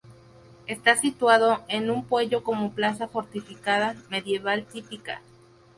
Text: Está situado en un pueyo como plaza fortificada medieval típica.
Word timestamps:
Está 0.65 0.95
situado 0.97 1.63
en 1.67 1.91
un 1.91 2.05
pueyo 2.05 2.43
como 2.43 2.73
plaza 2.73 3.07
fortificada 3.07 3.95
medieval 4.09 4.65
típica. 4.65 5.21